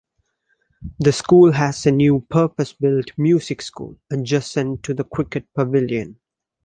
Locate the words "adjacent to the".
4.11-5.03